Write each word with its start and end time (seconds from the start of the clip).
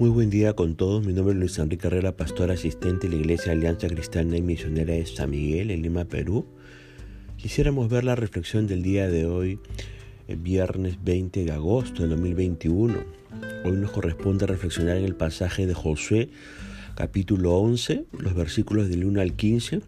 Muy 0.00 0.08
buen 0.08 0.30
día 0.30 0.54
con 0.54 0.76
todos. 0.76 1.04
Mi 1.04 1.12
nombre 1.12 1.34
es 1.34 1.38
Luis 1.38 1.58
Enrique 1.58 1.86
Herrera, 1.86 2.16
pastor 2.16 2.50
asistente 2.50 3.06
de 3.06 3.16
la 3.16 3.20
Iglesia 3.20 3.52
Alianza 3.52 3.86
Cristiana 3.86 4.34
y 4.38 4.40
Misionera 4.40 4.94
de 4.94 5.04
San 5.04 5.28
Miguel, 5.28 5.70
en 5.70 5.82
Lima, 5.82 6.06
Perú. 6.06 6.46
Quisiéramos 7.36 7.90
ver 7.90 8.04
la 8.04 8.14
reflexión 8.14 8.66
del 8.66 8.82
día 8.82 9.08
de 9.08 9.26
hoy, 9.26 9.58
el 10.26 10.38
viernes 10.38 10.96
20 11.04 11.44
de 11.44 11.52
agosto 11.52 12.02
de 12.02 12.08
2021. 12.08 12.94
Hoy 13.66 13.72
nos 13.72 13.90
corresponde 13.90 14.46
reflexionar 14.46 14.96
en 14.96 15.04
el 15.04 15.16
pasaje 15.16 15.66
de 15.66 15.74
Josué, 15.74 16.30
capítulo 16.94 17.56
11, 17.56 18.06
los 18.20 18.34
versículos 18.34 18.88
del 18.88 19.04
1 19.04 19.20
al 19.20 19.34
15. 19.34 19.82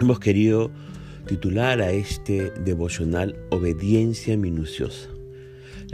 Hemos 0.00 0.18
querido 0.18 0.72
titular 1.28 1.80
a 1.80 1.92
este 1.92 2.50
devocional 2.64 3.36
Obediencia 3.50 4.36
minuciosa. 4.36 5.13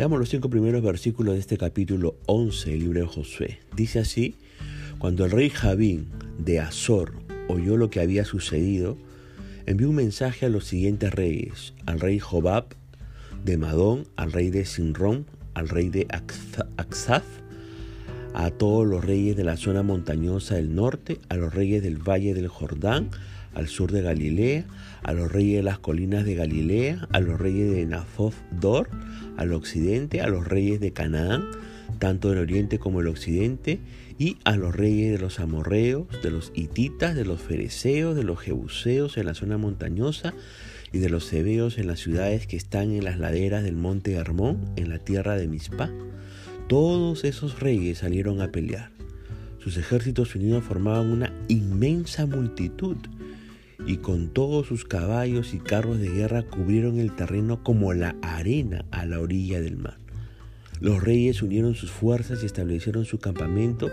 Leamos 0.00 0.18
los 0.18 0.30
cinco 0.30 0.48
primeros 0.48 0.82
versículos 0.82 1.34
de 1.34 1.40
este 1.40 1.58
capítulo 1.58 2.16
11 2.24 2.70
del 2.70 2.80
libro 2.80 3.00
de 3.00 3.06
Josué. 3.06 3.58
Dice 3.76 3.98
así, 3.98 4.34
cuando 4.96 5.26
el 5.26 5.30
rey 5.30 5.50
Javín 5.50 6.08
de 6.38 6.58
Azor 6.58 7.12
oyó 7.48 7.76
lo 7.76 7.90
que 7.90 8.00
había 8.00 8.24
sucedido, 8.24 8.96
envió 9.66 9.90
un 9.90 9.96
mensaje 9.96 10.46
a 10.46 10.48
los 10.48 10.64
siguientes 10.64 11.12
reyes, 11.12 11.74
al 11.84 12.00
rey 12.00 12.18
Jobab 12.18 12.68
de 13.44 13.58
Madón, 13.58 14.06
al 14.16 14.32
rey 14.32 14.48
de 14.48 14.64
Sinrón, 14.64 15.26
al 15.52 15.68
rey 15.68 15.90
de 15.90 16.06
Aksaf, 16.78 17.24
a 18.32 18.50
todos 18.52 18.86
los 18.86 19.04
reyes 19.04 19.36
de 19.36 19.44
la 19.44 19.58
zona 19.58 19.82
montañosa 19.82 20.54
del 20.54 20.74
norte, 20.74 21.20
a 21.28 21.36
los 21.36 21.52
reyes 21.52 21.82
del 21.82 21.98
valle 21.98 22.32
del 22.32 22.48
Jordán, 22.48 23.10
al 23.54 23.68
sur 23.68 23.92
de 23.92 24.02
Galilea, 24.02 24.64
a 25.02 25.12
los 25.12 25.30
reyes 25.30 25.56
de 25.56 25.62
las 25.62 25.78
colinas 25.78 26.24
de 26.24 26.34
Galilea, 26.34 27.08
a 27.12 27.20
los 27.20 27.40
reyes 27.40 27.70
de 27.70 27.86
Nafof 27.86 28.36
Dor, 28.60 28.88
al 29.36 29.52
occidente, 29.52 30.20
a 30.20 30.28
los 30.28 30.46
reyes 30.46 30.80
de 30.80 30.92
Canaán, 30.92 31.46
tanto 31.98 32.30
del 32.30 32.38
oriente 32.38 32.78
como 32.78 33.00
del 33.00 33.08
occidente, 33.08 33.80
y 34.18 34.36
a 34.44 34.56
los 34.56 34.74
reyes 34.74 35.12
de 35.12 35.18
los 35.18 35.40
amorreos, 35.40 36.06
de 36.22 36.30
los 36.30 36.52
hititas, 36.54 37.14
de 37.14 37.24
los 37.24 37.40
fereceos, 37.40 38.14
de 38.14 38.24
los 38.24 38.38
jebuseos 38.38 39.16
en 39.16 39.26
la 39.26 39.34
zona 39.34 39.56
montañosa, 39.56 40.34
y 40.92 40.98
de 40.98 41.08
los 41.08 41.32
hebeos 41.32 41.78
en 41.78 41.86
las 41.86 42.00
ciudades 42.00 42.46
que 42.46 42.56
están 42.56 42.92
en 42.92 43.04
las 43.04 43.18
laderas 43.18 43.62
del 43.62 43.76
monte 43.76 44.12
Hermón, 44.12 44.70
en 44.76 44.90
la 44.90 44.98
tierra 44.98 45.36
de 45.36 45.46
Mizpah. 45.46 45.90
Todos 46.68 47.24
esos 47.24 47.60
reyes 47.60 47.98
salieron 47.98 48.40
a 48.40 48.50
pelear. 48.50 48.90
Sus 49.58 49.76
ejércitos 49.76 50.34
unidos 50.34 50.64
formaban 50.64 51.10
una 51.10 51.32
inmensa 51.48 52.26
multitud 52.26 52.96
y 53.86 53.98
con 53.98 54.28
todos 54.28 54.66
sus 54.66 54.84
caballos 54.84 55.54
y 55.54 55.58
carros 55.58 55.98
de 55.98 56.08
guerra 56.08 56.42
cubrieron 56.42 56.98
el 56.98 57.14
terreno 57.14 57.62
como 57.62 57.92
la 57.92 58.16
arena 58.22 58.84
a 58.90 59.06
la 59.06 59.20
orilla 59.20 59.60
del 59.60 59.76
mar. 59.76 59.98
Los 60.80 61.02
reyes 61.02 61.42
unieron 61.42 61.74
sus 61.74 61.90
fuerzas 61.90 62.42
y 62.42 62.46
establecieron 62.46 63.04
su 63.04 63.18
campamento 63.18 63.90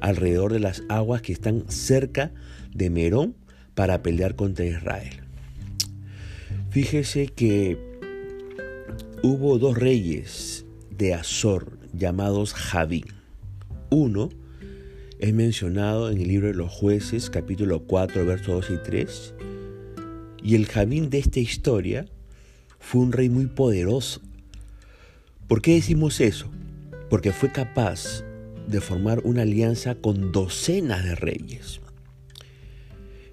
alrededor 0.00 0.52
de 0.52 0.60
las 0.60 0.82
aguas 0.88 1.20
que 1.20 1.32
están 1.32 1.64
cerca 1.68 2.32
de 2.72 2.88
Merón 2.88 3.34
para 3.74 4.02
pelear 4.02 4.36
contra 4.36 4.64
Israel. 4.64 5.20
Fíjese 6.70 7.28
que 7.28 7.78
hubo 9.22 9.58
dos 9.58 9.76
reyes 9.76 10.64
de 10.96 11.14
Azor 11.14 11.78
llamados 11.92 12.54
Javín. 12.54 13.04
Uno 13.90 14.30
es 15.20 15.34
mencionado 15.34 16.10
en 16.10 16.18
el 16.18 16.28
libro 16.28 16.48
de 16.48 16.54
los 16.54 16.72
jueces, 16.72 17.28
capítulo 17.28 17.80
4, 17.80 18.24
versos 18.24 18.68
2 18.68 18.70
y 18.70 18.82
3. 18.82 19.34
Y 20.42 20.54
el 20.54 20.66
Javín 20.66 21.10
de 21.10 21.18
esta 21.18 21.40
historia 21.40 22.06
fue 22.78 23.02
un 23.02 23.12
rey 23.12 23.28
muy 23.28 23.44
poderoso. 23.46 24.22
¿Por 25.46 25.60
qué 25.60 25.74
decimos 25.74 26.20
eso? 26.22 26.50
Porque 27.10 27.32
fue 27.32 27.52
capaz 27.52 28.24
de 28.66 28.80
formar 28.80 29.20
una 29.24 29.42
alianza 29.42 29.94
con 29.94 30.32
docenas 30.32 31.04
de 31.04 31.14
reyes. 31.16 31.80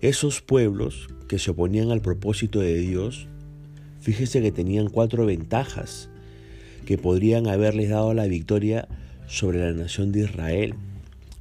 Esos 0.02 0.42
pueblos 0.42 1.08
que 1.30 1.40
se 1.40 1.52
oponían 1.52 1.92
al 1.92 2.02
propósito 2.02 2.60
de 2.60 2.76
Dios, 2.80 3.30
fíjese 4.02 4.42
que 4.42 4.52
tenían 4.52 4.90
cuatro 4.90 5.26
ventajas 5.26 6.10
que 6.86 6.98
podrían 6.98 7.48
haberles 7.48 7.90
dado 7.90 8.14
la 8.14 8.28
victoria 8.28 8.90
sobre 9.28 9.60
la 9.60 9.72
nación 9.72 10.12
de 10.12 10.22
Israel 10.22 10.76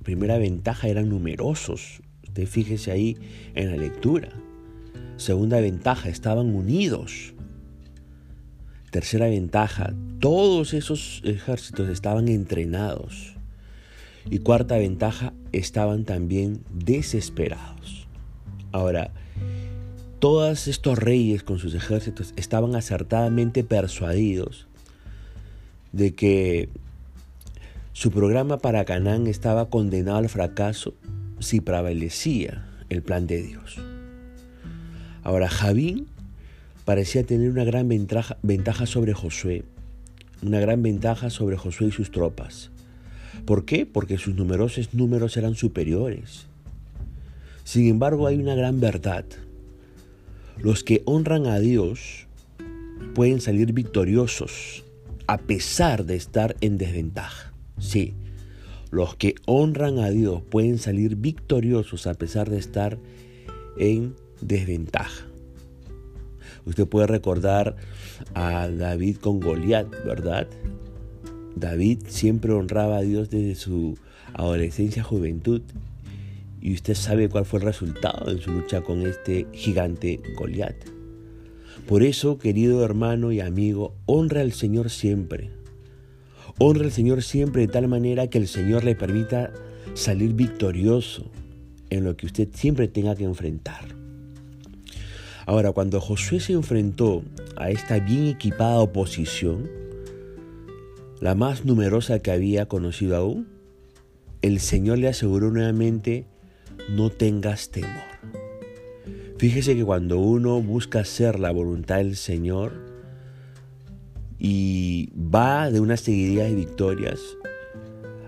primera 0.06 0.38
ventaja 0.38 0.86
eran 0.86 1.08
numerosos. 1.08 2.00
Usted 2.22 2.46
fíjese 2.46 2.92
ahí 2.92 3.16
en 3.56 3.72
la 3.72 3.76
lectura. 3.76 4.28
Segunda 5.16 5.60
ventaja, 5.60 6.08
estaban 6.08 6.54
unidos. 6.54 7.34
Tercera 8.92 9.26
ventaja, 9.26 9.94
todos 10.20 10.74
esos 10.74 11.22
ejércitos 11.24 11.88
estaban 11.88 12.28
entrenados. 12.28 13.34
Y 14.30 14.38
cuarta 14.38 14.78
ventaja, 14.78 15.32
estaban 15.50 16.04
también 16.04 16.60
desesperados. 16.72 18.06
Ahora, 18.70 19.10
todos 20.20 20.68
estos 20.68 21.00
reyes 21.00 21.42
con 21.42 21.58
sus 21.58 21.74
ejércitos 21.74 22.32
estaban 22.36 22.76
acertadamente 22.76 23.64
persuadidos 23.64 24.68
de 25.90 26.14
que 26.14 26.68
su 27.96 28.10
programa 28.10 28.58
para 28.58 28.84
Canaán 28.84 29.26
estaba 29.26 29.70
condenado 29.70 30.18
al 30.18 30.28
fracaso 30.28 30.92
si 31.38 31.62
prevalecía 31.62 32.68
el 32.90 33.02
plan 33.02 33.26
de 33.26 33.40
Dios. 33.40 33.78
Ahora, 35.22 35.48
Javín 35.48 36.06
parecía 36.84 37.24
tener 37.24 37.48
una 37.48 37.64
gran 37.64 37.88
ventaja, 37.88 38.36
ventaja 38.42 38.84
sobre 38.84 39.14
Josué, 39.14 39.64
una 40.42 40.60
gran 40.60 40.82
ventaja 40.82 41.30
sobre 41.30 41.56
Josué 41.56 41.86
y 41.86 41.90
sus 41.90 42.10
tropas. 42.10 42.70
¿Por 43.46 43.64
qué? 43.64 43.86
Porque 43.86 44.18
sus 44.18 44.34
numerosos 44.34 44.92
números 44.92 45.38
eran 45.38 45.54
superiores. 45.54 46.48
Sin 47.64 47.88
embargo, 47.88 48.26
hay 48.26 48.36
una 48.36 48.54
gran 48.54 48.78
verdad. 48.78 49.24
Los 50.58 50.84
que 50.84 51.00
honran 51.06 51.46
a 51.46 51.58
Dios 51.60 52.26
pueden 53.14 53.40
salir 53.40 53.72
victoriosos 53.72 54.84
a 55.26 55.38
pesar 55.38 56.04
de 56.04 56.16
estar 56.16 56.56
en 56.60 56.76
desventaja. 56.76 57.45
Sí, 57.78 58.14
los 58.90 59.16
que 59.16 59.34
honran 59.46 59.98
a 59.98 60.10
Dios 60.10 60.42
pueden 60.42 60.78
salir 60.78 61.16
victoriosos 61.16 62.06
a 62.06 62.14
pesar 62.14 62.50
de 62.50 62.58
estar 62.58 62.98
en 63.78 64.14
desventaja. 64.40 65.26
Usted 66.64 66.86
puede 66.86 67.06
recordar 67.06 67.76
a 68.34 68.68
David 68.68 69.18
con 69.18 69.40
Goliat, 69.40 69.88
¿verdad? 70.04 70.48
David 71.54 72.00
siempre 72.08 72.52
honraba 72.52 72.98
a 72.98 73.02
Dios 73.02 73.30
desde 73.30 73.54
su 73.54 73.96
adolescencia, 74.34 75.02
juventud. 75.02 75.62
Y 76.60 76.74
usted 76.74 76.94
sabe 76.94 77.28
cuál 77.28 77.44
fue 77.44 77.60
el 77.60 77.66
resultado 77.66 78.32
de 78.32 78.40
su 78.40 78.50
lucha 78.50 78.82
con 78.82 79.06
este 79.06 79.46
gigante 79.52 80.20
Goliat. 80.36 80.74
Por 81.86 82.02
eso, 82.02 82.38
querido 82.38 82.84
hermano 82.84 83.30
y 83.30 83.40
amigo, 83.40 83.94
honra 84.06 84.40
al 84.40 84.52
Señor 84.52 84.90
siempre. 84.90 85.50
Honra 86.58 86.84
al 86.84 86.92
Señor 86.92 87.22
siempre 87.22 87.62
de 87.62 87.68
tal 87.68 87.86
manera 87.86 88.28
que 88.28 88.38
el 88.38 88.48
Señor 88.48 88.82
le 88.82 88.94
permita 88.94 89.52
salir 89.92 90.32
victorioso 90.32 91.30
en 91.90 92.04
lo 92.04 92.16
que 92.16 92.26
usted 92.26 92.48
siempre 92.54 92.88
tenga 92.88 93.14
que 93.14 93.24
enfrentar. 93.24 93.84
Ahora, 95.44 95.72
cuando 95.72 96.00
Josué 96.00 96.40
se 96.40 96.54
enfrentó 96.54 97.22
a 97.56 97.70
esta 97.70 97.98
bien 98.00 98.26
equipada 98.26 98.80
oposición, 98.80 99.70
la 101.20 101.34
más 101.34 101.64
numerosa 101.64 102.20
que 102.20 102.30
había 102.30 102.66
conocido 102.66 103.16
aún, 103.16 103.46
el 104.42 104.58
Señor 104.58 104.98
le 104.98 105.08
aseguró 105.08 105.50
nuevamente, 105.50 106.26
no 106.88 107.10
tengas 107.10 107.70
temor. 107.70 107.90
Fíjese 109.38 109.76
que 109.76 109.84
cuando 109.84 110.18
uno 110.18 110.62
busca 110.62 111.00
hacer 111.00 111.38
la 111.38 111.50
voluntad 111.50 111.98
del 111.98 112.16
Señor, 112.16 112.95
y 114.38 115.10
va 115.16 115.70
de 115.70 115.80
una 115.80 115.96
seguidilla 115.96 116.44
de 116.44 116.54
victorias, 116.54 117.20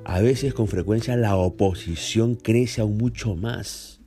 a 0.05 0.21
veces 0.21 0.55
con 0.55 0.69
frecuencia 0.69 1.17
la 1.17 1.37
oposición 1.37 2.35
crece 2.35 2.81
aún 2.81 2.97
mucho 2.97 3.37
más. 3.37 4.01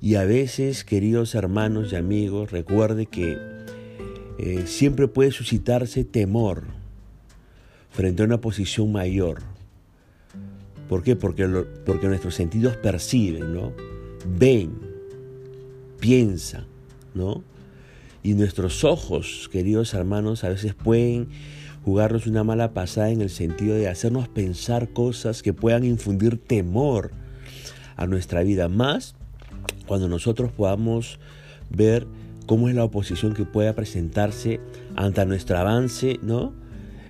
Y 0.00 0.14
a 0.14 0.24
veces, 0.24 0.82
queridos 0.82 1.34
hermanos 1.34 1.92
y 1.92 1.96
amigos, 1.96 2.50
recuerde 2.50 3.06
que 3.06 3.38
eh, 4.38 4.66
siempre 4.66 5.08
puede 5.08 5.30
suscitarse 5.30 6.04
temor 6.04 6.64
frente 7.90 8.22
a 8.22 8.24
una 8.24 8.40
posición 8.40 8.90
mayor. 8.90 9.42
¿Por 10.88 11.02
qué? 11.02 11.14
Porque, 11.14 11.46
porque 11.84 12.08
nuestros 12.08 12.34
sentidos 12.34 12.76
perciben, 12.76 13.54
¿no? 13.54 13.72
Ven, 14.26 14.72
piensan, 16.00 16.64
¿no? 17.14 17.44
Y 18.22 18.34
nuestros 18.34 18.84
ojos, 18.84 19.48
queridos 19.50 19.94
hermanos, 19.94 20.44
a 20.44 20.48
veces 20.48 20.74
pueden 20.74 21.28
jugarnos 21.84 22.26
una 22.26 22.44
mala 22.44 22.74
pasada 22.74 23.10
en 23.10 23.22
el 23.22 23.30
sentido 23.30 23.74
de 23.74 23.88
hacernos 23.88 24.28
pensar 24.28 24.90
cosas 24.90 25.42
que 25.42 25.54
puedan 25.54 25.84
infundir 25.84 26.38
temor 26.38 27.12
a 27.96 28.06
nuestra 28.06 28.42
vida. 28.42 28.68
Más 28.68 29.14
cuando 29.86 30.08
nosotros 30.08 30.52
podamos 30.52 31.18
ver 31.70 32.06
cómo 32.46 32.68
es 32.68 32.74
la 32.74 32.84
oposición 32.84 33.32
que 33.32 33.44
pueda 33.44 33.74
presentarse 33.74 34.60
ante 34.96 35.24
nuestro 35.24 35.56
avance, 35.56 36.18
¿no? 36.22 36.52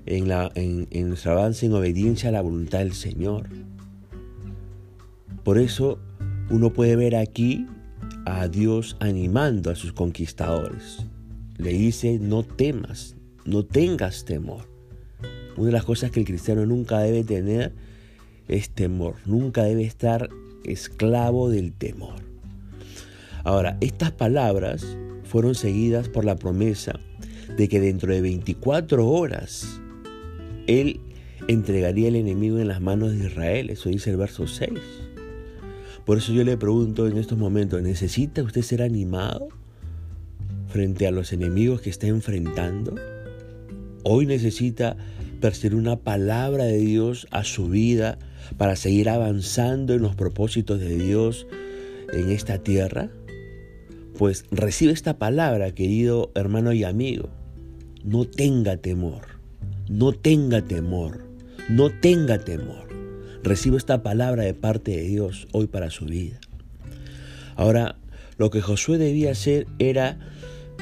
en, 0.07 0.29
la, 0.29 0.51
en, 0.55 1.09
nuestro 1.09 1.33
avance 1.33 1.67
en 1.67 1.73
obediencia 1.73 2.29
a 2.29 2.33
la 2.33 2.41
voluntad 2.41 2.81
del 2.81 2.93
Señor. 2.93 3.49
Por 5.45 5.59
eso 5.59 5.99
uno 6.51 6.73
puede 6.73 6.97
ver 6.97 7.17
aquí 7.17 7.67
a 8.27 8.49
Dios 8.49 8.97
animando 9.01 9.71
a 9.71 9.77
sus 9.77 9.93
conquistadores. 9.93 11.05
Le 11.57 11.73
dice, 11.73 12.19
no 12.21 12.43
temas, 12.43 13.17
no 13.45 13.65
tengas 13.65 14.25
temor. 14.25 14.69
Una 15.57 15.67
de 15.67 15.73
las 15.73 15.85
cosas 15.85 16.11
que 16.11 16.21
el 16.21 16.27
cristiano 16.27 16.65
nunca 16.67 17.01
debe 17.01 17.25
tener 17.25 17.73
es 18.49 18.71
temor, 18.71 19.17
nunca 19.27 19.65
debe 19.65 19.85
estar 19.85 20.29
esclavo 20.65 21.51
del 21.51 21.73
temor. 21.73 22.17
Ahora, 23.45 23.77
estas 23.81 24.13
palabras 24.13 24.97
fueron 25.25 25.55
seguidas 25.55 26.09
por 26.09 26.25
la 26.25 26.37
promesa 26.37 26.99
de 27.57 27.69
que 27.69 27.81
dentro 27.81 28.13
de 28.13 28.21
24 28.21 29.07
horas 29.09 29.81
Él 30.67 31.01
entregaría 31.49 32.09
el 32.09 32.17
enemigo 32.17 32.59
en 32.59 32.69
las 32.69 32.81
manos 32.81 33.13
de 33.13 33.27
Israel. 33.27 33.71
Eso 33.71 33.89
dice 33.89 34.11
el 34.11 34.17
verso 34.17 34.47
6. 34.47 34.71
Por 36.05 36.19
eso 36.19 36.33
yo 36.33 36.45
le 36.45 36.57
pregunto 36.57 37.07
en 37.07 37.19
estos 37.19 37.39
momentos, 37.39 37.83
¿necesita 37.83 38.43
usted 38.43 38.63
ser 38.63 38.83
animado 38.83 39.49
frente 40.69 41.07
a 41.07 41.11
los 41.11 41.33
enemigos 41.33 41.81
que 41.81 41.91
está 41.91 42.07
enfrentando? 42.07 42.95
Hoy 44.03 44.27
necesita 44.27 44.97
percibir 45.41 45.77
una 45.77 45.97
palabra 45.97 46.65
de 46.65 46.79
Dios 46.79 47.27
a 47.31 47.45
su 47.45 47.69
vida 47.69 48.19
para 48.57 48.77
seguir 48.77 49.09
avanzando 49.09 49.95
en 49.95 50.03
los 50.03 50.15
propósitos 50.15 50.81
de 50.81 50.97
Dios 50.97 51.47
en 52.13 52.31
esta 52.31 52.59
tierra? 52.59 53.09
Pues 54.19 54.45
recibe 54.51 54.93
esta 54.93 55.19
palabra, 55.19 55.73
querido 55.75 56.31
hermano 56.35 56.73
y 56.73 56.85
amigo. 56.85 57.31
No 58.05 58.25
tenga 58.27 58.77
temor, 58.77 59.23
no 59.89 60.13
tenga 60.13 60.63
temor, 60.63 61.25
no 61.69 61.91
tenga 62.01 62.39
temor. 62.39 62.90
Recibe 63.43 63.79
esta 63.79 64.03
palabra 64.03 64.43
de 64.45 64.53
parte 64.53 64.91
de 64.91 65.03
Dios 65.03 65.49
hoy 65.53 65.67
para 65.67 65.91
su 65.91 66.05
vida. 66.05 66.39
Ahora, 67.57 67.97
lo 68.37 68.51
que 68.51 68.61
Josué 68.61 68.99
debía 68.99 69.33
hacer 69.33 69.67
era 69.79 70.19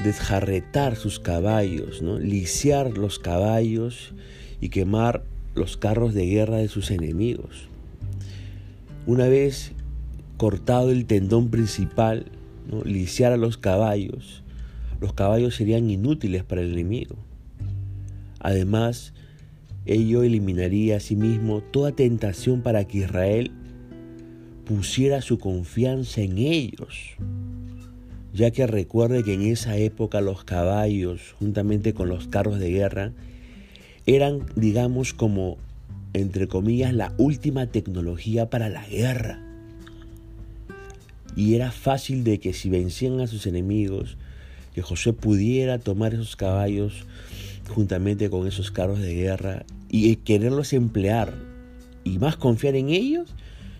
desjarretar 0.03 0.95
sus 0.95 1.19
caballos, 1.19 2.01
¿no? 2.01 2.19
lisiar 2.19 2.97
los 2.97 3.19
caballos 3.19 4.13
y 4.59 4.69
quemar 4.69 5.23
los 5.55 5.77
carros 5.77 6.13
de 6.13 6.25
guerra 6.25 6.57
de 6.57 6.67
sus 6.67 6.91
enemigos. 6.91 7.67
Una 9.05 9.27
vez 9.27 9.71
cortado 10.37 10.91
el 10.91 11.05
tendón 11.05 11.49
principal, 11.49 12.25
¿no? 12.69 12.83
lisiar 12.83 13.31
a 13.31 13.37
los 13.37 13.57
caballos, 13.57 14.43
los 14.99 15.13
caballos 15.13 15.55
serían 15.55 15.89
inútiles 15.89 16.43
para 16.43 16.61
el 16.61 16.73
enemigo. 16.73 17.15
Además, 18.39 19.13
ello 19.85 20.23
eliminaría 20.23 20.97
a 20.97 20.99
sí 20.99 21.15
mismo 21.15 21.61
toda 21.61 21.91
tentación 21.91 22.61
para 22.61 22.85
que 22.85 22.99
Israel 22.99 23.51
pusiera 24.65 25.21
su 25.21 25.39
confianza 25.39 26.21
en 26.21 26.37
ellos, 26.37 27.15
ya 28.33 28.51
que 28.51 28.67
recuerde 28.67 29.23
que 29.23 29.33
en 29.33 29.41
esa 29.41 29.77
época 29.77 30.21
los 30.21 30.43
caballos, 30.43 31.33
juntamente 31.39 31.93
con 31.93 32.09
los 32.09 32.27
carros 32.27 32.59
de 32.59 32.69
guerra, 32.69 33.11
eran, 34.05 34.45
digamos, 34.55 35.13
como, 35.13 35.57
entre 36.13 36.47
comillas, 36.47 36.93
la 36.93 37.13
última 37.17 37.67
tecnología 37.67 38.49
para 38.49 38.69
la 38.69 38.87
guerra. 38.87 39.41
Y 41.35 41.55
era 41.55 41.71
fácil 41.71 42.23
de 42.23 42.39
que 42.39 42.53
si 42.53 42.69
vencían 42.69 43.19
a 43.21 43.27
sus 43.27 43.47
enemigos, 43.47 44.17
que 44.73 44.81
José 44.81 45.13
pudiera 45.13 45.79
tomar 45.79 46.13
esos 46.13 46.35
caballos 46.35 47.05
juntamente 47.69 48.29
con 48.29 48.47
esos 48.47 48.71
carros 48.71 48.99
de 48.99 49.13
guerra 49.13 49.65
y 49.89 50.15
quererlos 50.17 50.73
emplear 50.73 51.33
y 52.03 52.19
más 52.19 52.35
confiar 52.35 52.75
en 52.75 52.89
ellos 52.89 53.33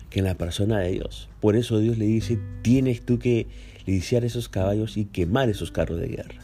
que 0.10 0.20
en 0.20 0.26
la 0.26 0.36
persona 0.36 0.80
de 0.80 0.92
Dios. 0.92 1.30
Por 1.40 1.56
eso 1.56 1.80
Dios 1.80 1.98
le 1.98 2.06
dice, 2.06 2.40
tienes 2.62 3.02
tú 3.06 3.20
que 3.20 3.48
liciar 3.86 4.26
esos 4.26 4.50
caballos 4.50 4.98
y 4.98 5.06
quemar 5.06 5.50
esos 5.50 5.72
carros 5.72 6.00
de 6.00 6.08
guerra. 6.08 6.42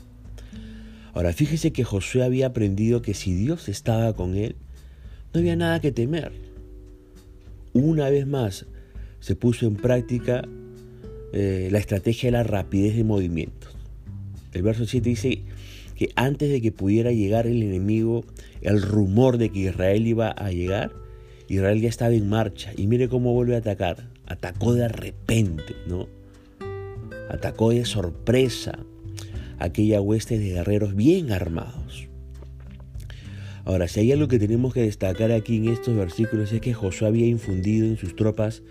Ahora 1.13 1.31
fíjese 1.31 1.71
que 1.71 1.83
Josué 1.83 2.23
había 2.23 2.47
aprendido 2.47 3.01
que 3.01 3.13
si 3.13 3.33
Dios 3.33 3.69
estaba 3.69 4.13
con 4.13 4.35
él, 4.35 4.55
no 5.33 5.39
había 5.39 5.55
nada 5.55 5.79
que 5.79 5.91
temer. 5.91 6.33
Una 7.73 8.09
vez 8.09 8.27
más 8.27 8.65
se 9.19 9.35
puso 9.35 9.65
en 9.65 9.75
práctica 9.75 10.47
eh, 11.33 11.69
la 11.71 11.79
estrategia 11.79 12.27
de 12.27 12.31
la 12.33 12.43
rapidez 12.43 12.95
de 12.95 13.03
movimientos. 13.03 13.75
El 14.53 14.63
verso 14.63 14.85
7 14.85 15.09
dice 15.09 15.41
que 15.95 16.09
antes 16.15 16.49
de 16.49 16.61
que 16.61 16.71
pudiera 16.71 17.11
llegar 17.11 17.47
el 17.47 17.63
enemigo, 17.63 18.25
el 18.61 18.81
rumor 18.81 19.37
de 19.37 19.49
que 19.49 19.59
Israel 19.59 20.05
iba 20.05 20.29
a 20.29 20.51
llegar, 20.51 20.91
Israel 21.47 21.81
ya 21.81 21.89
estaba 21.89 22.13
en 22.13 22.27
marcha. 22.27 22.71
Y 22.75 22.87
mire 22.87 23.07
cómo 23.07 23.33
vuelve 23.33 23.55
a 23.55 23.59
atacar. 23.59 24.09
Atacó 24.25 24.73
de 24.73 24.87
repente, 24.87 25.75
¿no? 25.87 26.07
Atacó 27.29 27.71
de 27.71 27.85
sorpresa 27.85 28.79
aquella 29.59 30.01
hueste 30.01 30.37
de 30.37 30.49
guerreros 30.49 30.95
bien 30.95 31.31
armados. 31.31 32.07
Ahora, 33.63 33.87
si 33.87 34.01
hay 34.01 34.11
algo 34.11 34.27
que 34.27 34.37
tenemos 34.37 34.73
que 34.73 34.81
destacar 34.81 35.31
aquí 35.31 35.57
en 35.57 35.69
estos 35.69 35.95
versículos 35.95 36.51
es 36.51 36.61
que 36.61 36.73
Josué 36.73 37.07
había 37.07 37.25
infundido 37.25 37.87
en 37.87 37.97
sus 37.97 38.15
tropas 38.15 38.61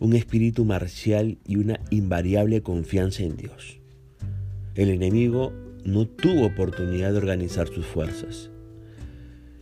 un 0.00 0.14
espíritu 0.14 0.64
marcial 0.64 1.38
y 1.46 1.56
una 1.56 1.78
invariable 1.90 2.62
confianza 2.62 3.22
en 3.22 3.36
Dios. 3.36 3.78
El 4.74 4.88
enemigo 4.88 5.52
no 5.84 6.06
tuvo 6.06 6.46
oportunidad 6.46 7.12
de 7.12 7.18
organizar 7.18 7.68
sus 7.68 7.86
fuerzas. 7.86 8.50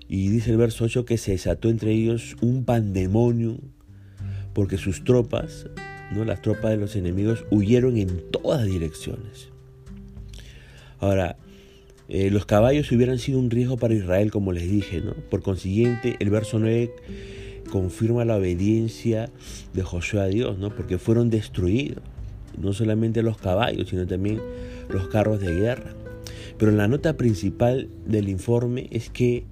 Y 0.09 0.29
dice 0.29 0.50
el 0.50 0.56
verso 0.56 0.85
8 0.85 1.05
que 1.05 1.19
se 1.19 1.32
desató 1.32 1.69
entre 1.69 1.93
ellos 1.93 2.37
un 2.41 2.65
pandemonio 2.65 3.59
porque 4.55 4.79
sus 4.79 5.05
tropas, 5.05 5.67
¿no? 6.12 6.25
las 6.25 6.43
tropas 6.43 6.70
de 6.70 6.79
los 6.79 6.97
enemigos, 6.97 7.44
huyeron 7.50 7.97
en 7.97 8.23
todas 8.31 8.65
direcciones. 8.65 9.50
Ahora, 10.99 11.37
eh, 12.09 12.31
los 12.31 12.47
caballos 12.47 12.91
hubieran 12.91 13.19
sido 13.19 13.38
un 13.38 13.50
riesgo 13.50 13.76
para 13.76 13.94
Israel, 13.94 14.31
como 14.31 14.53
les 14.53 14.69
dije, 14.69 15.00
¿no? 15.00 15.12
Por 15.12 15.43
consiguiente, 15.43 16.17
el 16.20 16.31
verso 16.31 16.59
9 16.59 16.91
confirma 17.70 18.25
la 18.25 18.37
obediencia 18.37 19.31
de 19.75 19.82
Josué 19.82 20.20
a 20.20 20.26
Dios, 20.26 20.59
¿no? 20.59 20.75
Porque 20.75 20.99
fueron 20.99 21.29
destruidos, 21.29 22.03
no 22.56 22.73
solamente 22.73 23.23
los 23.23 23.37
caballos, 23.37 23.91
sino 23.91 24.06
también 24.06 24.41
los 24.88 25.09
carros 25.09 25.41
de 25.41 25.55
guerra. 25.55 25.94
Pero 26.58 26.72
la 26.72 26.88
nota 26.88 27.17
principal 27.17 27.88
del 28.05 28.29
informe 28.29 28.88
es 28.91 29.10
que 29.10 29.44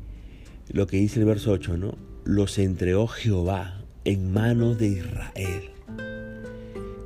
lo 0.69 0.89
que 0.89 0.97
dice 0.97 1.21
el 1.21 1.27
verso 1.27 1.53
8, 1.53 1.77
¿no? 1.77 1.97
Los 2.25 2.59
entregó 2.59 3.07
Jehová 3.07 3.85
en 4.05 4.33
manos 4.33 4.79
de 4.79 4.89
Israel. 4.89 5.71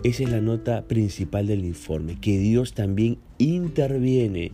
Esa 0.03 0.23
es 0.23 0.31
la 0.31 0.41
nota 0.41 0.85
principal 0.85 1.47
del 1.47 1.67
informe, 1.67 2.19
que 2.19 2.39
Dios 2.39 2.73
también 2.73 3.19
interviene 3.37 4.53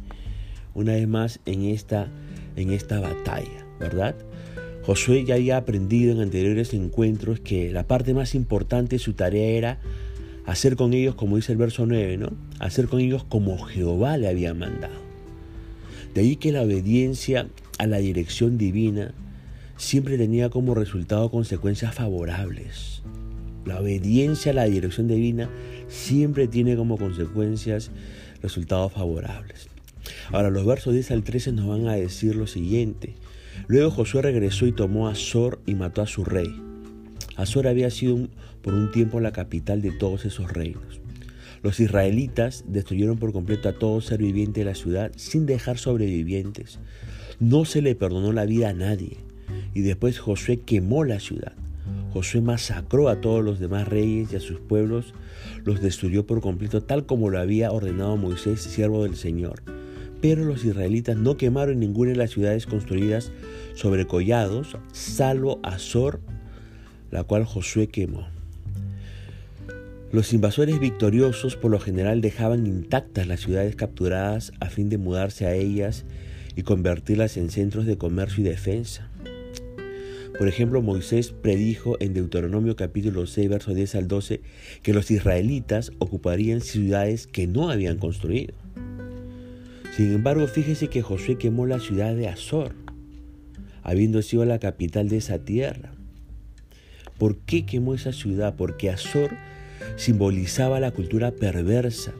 una 0.74 0.94
vez 0.94 1.06
más 1.06 1.38
en 1.46 1.62
esta, 1.62 2.08
en 2.56 2.72
esta 2.72 2.98
batalla, 2.98 3.66
¿verdad? 3.78 4.16
Josué 4.82 5.24
ya 5.24 5.36
había 5.36 5.56
aprendido 5.56 6.12
en 6.12 6.20
anteriores 6.20 6.74
encuentros 6.74 7.38
que 7.38 7.70
la 7.70 7.86
parte 7.86 8.12
más 8.12 8.34
importante 8.34 8.96
de 8.96 9.00
su 9.00 9.12
tarea 9.12 9.46
era 9.46 9.78
hacer 10.46 10.74
con 10.74 10.92
ellos, 10.92 11.14
como 11.14 11.36
dice 11.36 11.52
el 11.52 11.58
verso 11.58 11.86
9, 11.86 12.16
¿no? 12.16 12.32
Hacer 12.58 12.88
con 12.88 12.98
ellos 12.98 13.22
como 13.22 13.58
Jehová 13.58 14.16
le 14.16 14.28
había 14.28 14.52
mandado. 14.52 15.05
De 16.16 16.22
ahí 16.22 16.36
que 16.36 16.50
la 16.50 16.62
obediencia 16.62 17.46
a 17.76 17.86
la 17.86 17.98
dirección 17.98 18.56
divina 18.56 19.12
siempre 19.76 20.16
tenía 20.16 20.48
como 20.48 20.74
resultado 20.74 21.30
consecuencias 21.30 21.94
favorables. 21.94 23.02
La 23.66 23.78
obediencia 23.80 24.52
a 24.52 24.54
la 24.54 24.64
dirección 24.64 25.08
divina 25.08 25.50
siempre 25.88 26.48
tiene 26.48 26.74
como 26.74 26.96
consecuencias 26.96 27.90
resultados 28.40 28.94
favorables. 28.94 29.68
Ahora 30.32 30.48
los 30.48 30.64
versos 30.64 30.94
10 30.94 31.10
al 31.10 31.22
13 31.22 31.52
nos 31.52 31.66
van 31.66 31.86
a 31.86 31.96
decir 31.96 32.34
lo 32.34 32.46
siguiente. 32.46 33.12
Luego 33.66 33.90
Josué 33.90 34.22
regresó 34.22 34.66
y 34.66 34.72
tomó 34.72 35.08
a 35.08 35.12
Azor 35.12 35.60
y 35.66 35.74
mató 35.74 36.00
a 36.00 36.06
su 36.06 36.24
rey. 36.24 36.48
Azor 37.36 37.68
había 37.68 37.90
sido 37.90 38.26
por 38.62 38.72
un 38.72 38.90
tiempo 38.90 39.20
la 39.20 39.32
capital 39.32 39.82
de 39.82 39.90
todos 39.90 40.24
esos 40.24 40.50
reinos. 40.50 40.98
Los 41.66 41.80
israelitas 41.80 42.62
destruyeron 42.68 43.18
por 43.18 43.32
completo 43.32 43.68
a 43.68 43.72
todo 43.72 44.00
ser 44.00 44.22
viviente 44.22 44.60
de 44.60 44.66
la 44.66 44.76
ciudad 44.76 45.10
sin 45.16 45.46
dejar 45.46 45.78
sobrevivientes. 45.78 46.78
No 47.40 47.64
se 47.64 47.82
le 47.82 47.96
perdonó 47.96 48.32
la 48.32 48.46
vida 48.46 48.68
a 48.68 48.72
nadie. 48.72 49.16
Y 49.74 49.80
después 49.80 50.20
Josué 50.20 50.60
quemó 50.60 51.02
la 51.02 51.18
ciudad. 51.18 51.54
Josué 52.12 52.40
masacró 52.40 53.08
a 53.08 53.20
todos 53.20 53.44
los 53.44 53.58
demás 53.58 53.88
reyes 53.88 54.32
y 54.32 54.36
a 54.36 54.40
sus 54.40 54.60
pueblos, 54.60 55.12
los 55.64 55.80
destruyó 55.80 56.24
por 56.24 56.40
completo 56.40 56.84
tal 56.84 57.04
como 57.04 57.30
lo 57.30 57.40
había 57.40 57.72
ordenado 57.72 58.16
Moisés, 58.16 58.60
siervo 58.60 59.02
del 59.02 59.16
Señor. 59.16 59.64
Pero 60.20 60.44
los 60.44 60.64
israelitas 60.64 61.16
no 61.16 61.36
quemaron 61.36 61.80
ninguna 61.80 62.12
de 62.12 62.18
las 62.18 62.30
ciudades 62.30 62.64
construidas 62.64 63.32
sobre 63.74 64.06
collados, 64.06 64.76
salvo 64.92 65.58
Azor, 65.64 66.20
la 67.10 67.24
cual 67.24 67.44
Josué 67.44 67.88
quemó. 67.88 68.35
Los 70.12 70.32
invasores 70.32 70.78
victoriosos 70.78 71.56
por 71.56 71.72
lo 71.72 71.80
general 71.80 72.20
dejaban 72.20 72.66
intactas 72.66 73.26
las 73.26 73.40
ciudades 73.40 73.74
capturadas 73.74 74.52
a 74.60 74.66
fin 74.66 74.88
de 74.88 74.98
mudarse 74.98 75.46
a 75.46 75.54
ellas 75.54 76.04
y 76.54 76.62
convertirlas 76.62 77.36
en 77.36 77.50
centros 77.50 77.86
de 77.86 77.98
comercio 77.98 78.44
y 78.44 78.48
defensa. 78.48 79.10
Por 80.38 80.46
ejemplo, 80.48 80.80
Moisés 80.80 81.32
predijo 81.32 81.96
en 81.98 82.14
Deuteronomio 82.14 82.76
capítulo 82.76 83.26
6, 83.26 83.48
verso 83.48 83.74
10 83.74 83.94
al 83.96 84.06
12, 84.06 84.42
que 84.82 84.92
los 84.92 85.10
israelitas 85.10 85.90
ocuparían 85.98 86.60
ciudades 86.60 87.26
que 87.26 87.46
no 87.48 87.68
habían 87.68 87.98
construido. 87.98 88.54
Sin 89.96 90.12
embargo, 90.12 90.46
fíjese 90.46 90.88
que 90.88 91.02
Josué 91.02 91.36
quemó 91.36 91.66
la 91.66 91.80
ciudad 91.80 92.14
de 92.14 92.28
Azor, 92.28 92.74
habiendo 93.82 94.22
sido 94.22 94.44
la 94.44 94.58
capital 94.60 95.08
de 95.08 95.16
esa 95.16 95.38
tierra. 95.38 95.92
¿Por 97.18 97.38
qué 97.38 97.64
quemó 97.64 97.94
esa 97.94 98.12
ciudad? 98.12 98.54
Porque 98.56 98.90
Azor 98.90 99.30
simbolizaba 99.96 100.80
la 100.80 100.90
cultura 100.90 101.30
perversa. 101.30 102.12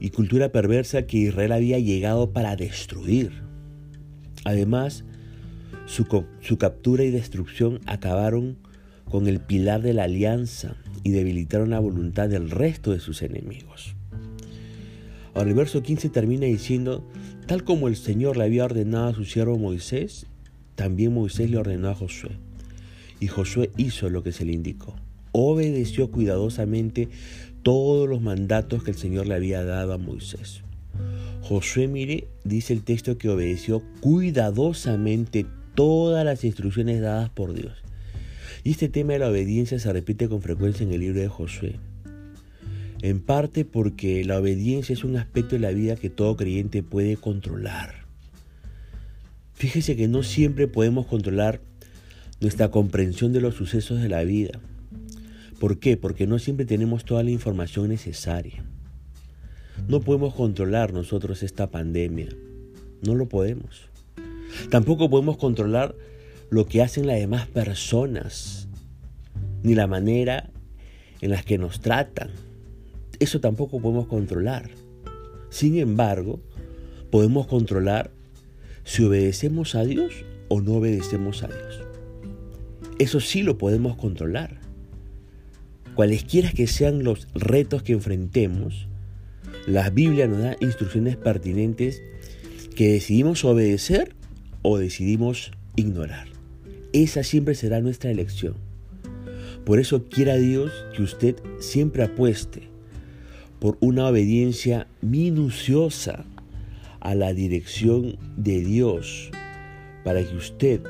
Y 0.00 0.10
cultura 0.10 0.52
perversa 0.52 1.06
que 1.06 1.18
Israel 1.18 1.52
había 1.52 1.78
llegado 1.78 2.32
para 2.32 2.56
destruir. 2.56 3.32
Además, 4.44 5.04
su, 5.86 6.06
su, 6.40 6.58
captura 6.58 7.04
y 7.04 7.10
destrucción 7.10 7.80
acabaron 7.86 8.58
con 9.04 9.26
el 9.26 9.40
pilar 9.40 9.82
de 9.82 9.94
la 9.94 10.04
alianza 10.04 10.76
y 11.02 11.10
debilitaron 11.10 11.70
la 11.70 11.80
voluntad 11.80 12.28
del 12.28 12.50
resto 12.50 12.92
de 12.92 13.00
sus 13.00 13.22
enemigos. 13.22 13.94
Ahora 15.34 15.48
el 15.48 15.56
verso 15.56 15.82
15 15.82 16.10
termina 16.10 16.46
diciendo, 16.46 17.04
tal 17.46 17.64
como 17.64 17.88
el 17.88 17.96
Señor 17.96 18.36
le 18.36 18.44
había 18.44 18.64
ordenado 18.64 19.08
a 19.08 19.14
su 19.14 19.24
siervo 19.24 19.58
Moisés, 19.58 20.26
también 20.74 21.12
Moisés 21.12 21.50
le 21.50 21.58
ordenó 21.58 21.88
a 21.88 21.94
Josué. 21.94 22.30
Y 23.24 23.28
Josué 23.28 23.70
hizo 23.78 24.10
lo 24.10 24.22
que 24.22 24.32
se 24.32 24.44
le 24.44 24.52
indicó. 24.52 24.94
Obedeció 25.32 26.10
cuidadosamente 26.10 27.08
todos 27.62 28.06
los 28.06 28.20
mandatos 28.20 28.84
que 28.84 28.90
el 28.90 28.98
Señor 28.98 29.26
le 29.26 29.34
había 29.34 29.64
dado 29.64 29.94
a 29.94 29.98
Moisés. 29.98 30.60
Josué, 31.40 31.88
mire, 31.88 32.28
dice 32.44 32.74
el 32.74 32.82
texto 32.82 33.16
que 33.16 33.30
obedeció 33.30 33.82
cuidadosamente 34.00 35.46
todas 35.74 36.22
las 36.26 36.44
instrucciones 36.44 37.00
dadas 37.00 37.30
por 37.30 37.54
Dios. 37.54 37.72
Y 38.62 38.72
este 38.72 38.90
tema 38.90 39.14
de 39.14 39.20
la 39.20 39.30
obediencia 39.30 39.78
se 39.78 39.90
repite 39.90 40.28
con 40.28 40.42
frecuencia 40.42 40.84
en 40.84 40.92
el 40.92 41.00
libro 41.00 41.20
de 41.20 41.28
Josué 41.28 41.80
en 43.00 43.20
parte 43.20 43.64
porque 43.64 44.22
la 44.24 44.38
obediencia 44.38 44.92
es 44.92 45.02
un 45.02 45.16
aspecto 45.16 45.56
de 45.56 45.60
la 45.60 45.70
vida 45.70 45.96
que 45.96 46.10
todo 46.10 46.36
creyente 46.36 46.82
puede 46.82 47.16
controlar. 47.16 48.04
Fíjese 49.54 49.96
que 49.96 50.08
no 50.08 50.22
siempre 50.22 50.68
podemos 50.68 51.06
controlar 51.06 51.62
nuestra 52.40 52.70
comprensión 52.70 53.32
de 53.32 53.40
los 53.40 53.54
sucesos 53.54 54.00
de 54.00 54.08
la 54.08 54.24
vida. 54.24 54.60
¿Por 55.58 55.78
qué? 55.78 55.96
Porque 55.96 56.26
no 56.26 56.38
siempre 56.38 56.66
tenemos 56.66 57.04
toda 57.04 57.22
la 57.22 57.30
información 57.30 57.88
necesaria. 57.88 58.64
No 59.88 60.00
podemos 60.00 60.34
controlar 60.34 60.92
nosotros 60.92 61.42
esta 61.42 61.70
pandemia. 61.70 62.28
No 63.02 63.14
lo 63.14 63.26
podemos. 63.26 63.88
Tampoco 64.70 65.10
podemos 65.10 65.36
controlar 65.36 65.94
lo 66.50 66.66
que 66.66 66.82
hacen 66.82 67.06
las 67.06 67.18
demás 67.18 67.46
personas, 67.46 68.68
ni 69.62 69.74
la 69.74 69.86
manera 69.86 70.50
en 71.20 71.30
la 71.30 71.42
que 71.42 71.58
nos 71.58 71.80
tratan, 71.80 72.30
eso 73.18 73.40
tampoco 73.40 73.80
podemos 73.80 74.06
controlar. 74.06 74.70
Sin 75.48 75.78
embargo, 75.78 76.40
podemos 77.10 77.46
controlar 77.46 78.10
si 78.84 79.04
obedecemos 79.04 79.74
a 79.74 79.84
Dios 79.84 80.12
o 80.48 80.60
no 80.60 80.74
obedecemos 80.74 81.42
a 81.42 81.48
Dios. 81.48 81.93
Eso 82.98 83.20
sí 83.20 83.42
lo 83.42 83.58
podemos 83.58 83.96
controlar. 83.96 84.60
Cualesquiera 85.94 86.52
que 86.52 86.66
sean 86.66 87.02
los 87.02 87.28
retos 87.34 87.82
que 87.82 87.92
enfrentemos, 87.92 88.88
la 89.66 89.90
Biblia 89.90 90.28
nos 90.28 90.38
da 90.40 90.56
instrucciones 90.60 91.16
pertinentes 91.16 92.02
que 92.76 92.92
decidimos 92.92 93.44
obedecer 93.44 94.14
o 94.62 94.78
decidimos 94.78 95.52
ignorar. 95.76 96.28
Esa 96.92 97.22
siempre 97.22 97.54
será 97.54 97.80
nuestra 97.80 98.10
elección. 98.10 98.54
Por 99.64 99.80
eso 99.80 100.04
quiera 100.04 100.36
Dios 100.36 100.72
que 100.96 101.02
usted 101.02 101.36
siempre 101.58 102.04
apueste 102.04 102.68
por 103.58 103.78
una 103.80 104.06
obediencia 104.06 104.86
minuciosa 105.00 106.24
a 107.00 107.14
la 107.14 107.32
dirección 107.32 108.18
de 108.36 108.60
Dios 108.60 109.30
para 110.04 110.22
que 110.22 110.36
usted 110.36 110.80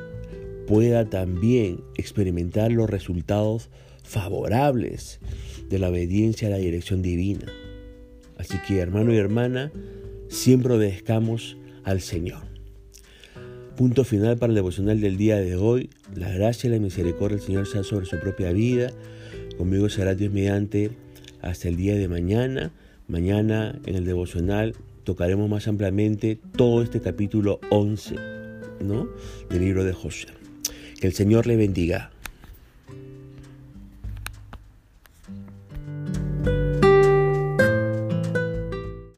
pueda 0.67 1.09
también 1.09 1.81
experimentar 1.97 2.73
los 2.73 2.89
resultados 2.89 3.71
favorables 4.03 5.21
de 5.69 5.79
la 5.79 5.91
obediencia 5.91 6.49
a 6.49 6.53
la 6.53 6.59
dirección 6.59 7.03
divina. 7.03 7.47
Así 8.39 8.59
que 8.67 8.79
hermano 8.79 9.13
y 9.13 9.17
hermana, 9.17 9.73
siempre 10.29 10.75
obedezcamos 10.75 11.57
al 11.85 12.01
Señor. 12.01 12.43
Punto 13.77 14.05
final 14.05 14.37
para 14.39 14.51
el 14.51 14.55
devocional 14.55 15.01
del 15.01 15.17
día 15.17 15.37
de 15.37 15.57
hoy. 15.57 15.91
La 16.15 16.31
gracia 16.31 16.69
y 16.69 16.73
la 16.73 16.79
misericordia 16.79 17.39
del 17.39 17.47
Señor 17.47 17.67
sea 17.67 17.83
sobre 17.83 18.07
su 18.07 18.19
propia 18.21 18.53
vida. 18.53 18.93
Conmigo 19.59 19.89
será 19.89 20.15
Dios 20.15 20.33
mediante 20.33 20.91
hasta 21.43 21.69
el 21.69 21.77
día 21.77 21.97
de 21.97 22.09
mañana. 22.09 22.73
Mañana 23.09 23.81
en 23.85 23.97
el 23.97 24.05
devocional 24.05 24.75
tocaremos 25.03 25.49
más 25.49 25.69
ampliamente 25.69 26.39
todo 26.57 26.83
este 26.83 27.01
capítulo 27.01 27.61
11 27.71 28.15
¿no? 28.81 29.09
del 29.51 29.61
libro 29.61 29.85
de 29.85 29.93
José. 29.93 30.44
Que 31.01 31.07
el 31.07 31.15
Señor 31.15 31.47
le 31.47 31.57
bendiga. 31.57 32.11